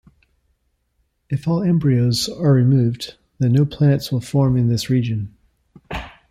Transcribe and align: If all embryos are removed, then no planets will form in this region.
If 1.29 1.47
all 1.47 1.61
embryos 1.61 2.27
are 2.27 2.53
removed, 2.53 3.17
then 3.37 3.51
no 3.51 3.65
planets 3.67 4.11
will 4.11 4.19
form 4.19 4.57
in 4.57 4.67
this 4.67 4.89
region. 4.89 5.37